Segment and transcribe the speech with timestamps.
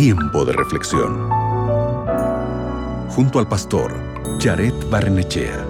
[0.00, 1.28] Tiempo de reflexión.
[3.08, 3.92] Junto al pastor
[4.38, 5.66] Jared Barnechea.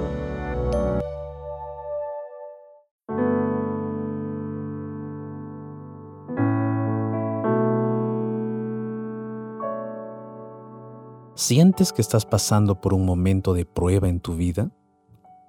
[11.35, 14.71] ¿Sientes que estás pasando por un momento de prueba en tu vida?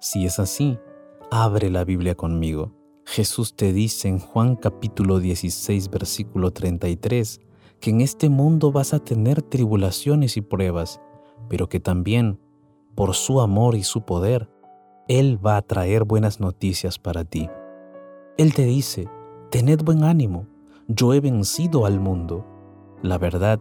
[0.00, 0.78] Si es así,
[1.30, 2.72] abre la Biblia conmigo.
[3.04, 7.42] Jesús te dice en Juan capítulo 16 versículo 33
[7.80, 11.00] que en este mundo vas a tener tribulaciones y pruebas,
[11.48, 12.38] pero que también,
[12.94, 14.50] por su amor y su poder,
[15.08, 17.48] Él va a traer buenas noticias para ti.
[18.36, 19.08] Él te dice,
[19.50, 20.46] tened buen ánimo,
[20.88, 22.44] yo he vencido al mundo.
[23.02, 23.60] La verdad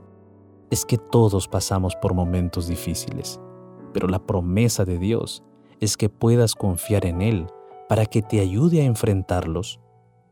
[0.70, 3.40] es que todos pasamos por momentos difíciles,
[3.94, 5.44] pero la promesa de Dios
[5.80, 7.48] es que puedas confiar en Él
[7.88, 9.80] para que te ayude a enfrentarlos.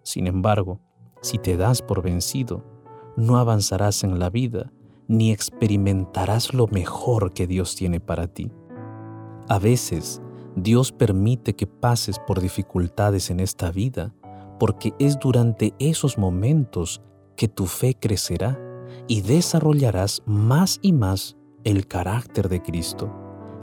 [0.03, 0.79] Sin embargo,
[1.21, 2.63] si te das por vencido,
[3.17, 4.71] no avanzarás en la vida
[5.07, 8.51] ni experimentarás lo mejor que Dios tiene para ti.
[9.49, 10.21] A veces,
[10.55, 14.13] Dios permite que pases por dificultades en esta vida
[14.59, 17.01] porque es durante esos momentos
[17.35, 18.59] que tu fe crecerá
[19.07, 23.13] y desarrollarás más y más el carácter de Cristo.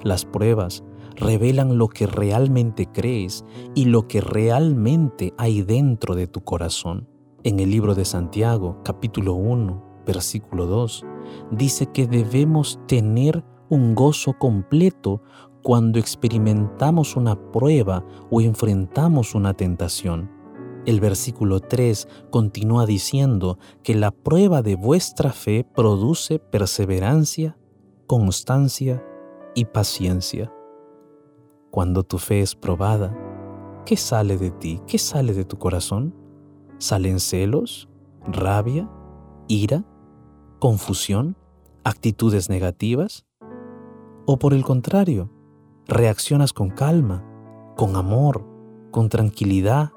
[0.02, 0.84] Las pruebas
[1.16, 3.44] revelan lo que realmente crees
[3.75, 7.08] y lo que realmente hay dentro de tu corazón.
[7.45, 11.05] En el libro de Santiago, capítulo 1, versículo 2,
[11.53, 15.23] dice que debemos tener un gozo completo
[15.62, 20.34] cuando experimentamos una prueba o enfrentamos una tentación
[20.87, 27.56] el versículo 3 continúa diciendo que la prueba de vuestra fe produce perseverancia,
[28.06, 29.03] constancia
[29.55, 30.53] y paciencia.
[31.70, 33.17] Cuando tu fe es probada,
[33.87, 34.81] ¿qué sale de ti?
[34.87, 36.15] ¿Qué sale de tu corazón?
[36.78, 37.89] ¿Salen celos,
[38.27, 38.91] rabia,
[39.48, 39.84] ira,
[40.58, 41.36] confusión,
[41.84, 43.25] actitudes negativas?
[44.27, 45.31] ¿O por el contrario,
[45.86, 47.25] reaccionas con calma,
[47.76, 48.47] con amor,
[48.91, 49.93] con tranquilidad,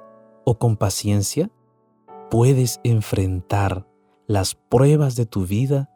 [0.50, 1.52] o con paciencia,
[2.32, 3.86] puedes enfrentar
[4.28, 5.90] las pruebas de tu vida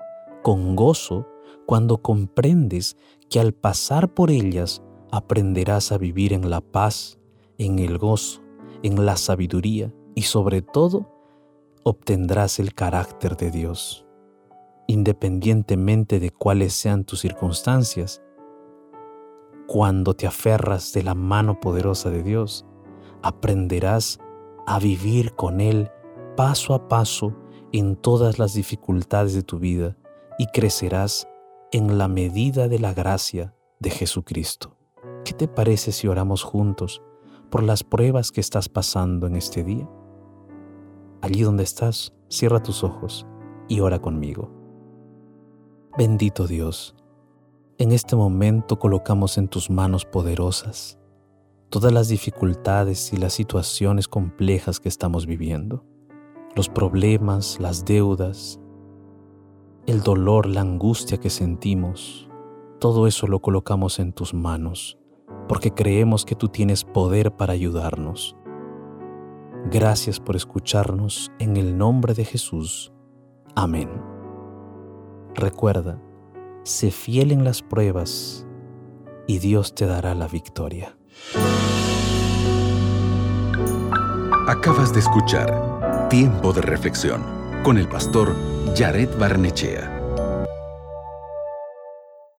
[0.44, 1.26] con gozo
[1.66, 2.98] cuando comprendes
[3.30, 7.18] que al pasar por ellas aprenderás a vivir en la paz,
[7.58, 8.42] en el gozo,
[8.84, 11.10] en la sabiduría y sobre todo
[11.84, 14.06] obtendrás el carácter de Dios.
[14.88, 18.22] Independientemente de cuáles sean tus circunstancias,
[19.68, 22.66] cuando te aferras de la mano poderosa de Dios,
[23.22, 24.20] aprenderás
[24.68, 25.90] a vivir con Él
[26.36, 27.36] paso a paso
[27.72, 29.98] en todas las dificultades de tu vida
[30.38, 31.28] y crecerás
[31.72, 34.76] en la medida de la gracia de Jesucristo.
[35.24, 37.02] ¿Qué te parece si oramos juntos
[37.50, 39.88] por las pruebas que estás pasando en este día?
[41.22, 43.26] Allí donde estás, cierra tus ojos
[43.68, 44.52] y ora conmigo.
[45.98, 46.96] Bendito Dios,
[47.78, 50.98] en este momento colocamos en tus manos poderosas
[51.72, 55.86] todas las dificultades y las situaciones complejas que estamos viviendo,
[56.54, 58.60] los problemas, las deudas,
[59.88, 62.30] el dolor, la angustia que sentimos,
[62.80, 65.00] todo eso lo colocamos en tus manos,
[65.48, 68.36] porque creemos que tú tienes poder para ayudarnos.
[69.70, 72.92] Gracias por escucharnos en el nombre de Jesús.
[73.56, 73.90] Amén.
[75.36, 76.02] Recuerda,
[76.64, 78.46] sé fiel en las pruebas
[79.28, 80.98] y Dios te dará la victoria.
[84.48, 87.24] Acabas de escuchar Tiempo de Reflexión
[87.64, 88.36] con el pastor
[88.76, 90.01] Jared Barnechea.